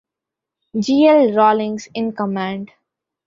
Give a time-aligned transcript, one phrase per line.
[0.79, 1.05] G.
[1.07, 1.31] L.
[1.33, 2.71] Rawlings in command.